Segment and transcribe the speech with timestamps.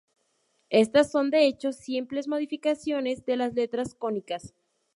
[0.71, 4.55] Estas son, de hecho, simples modificaciones de las letras canónicas.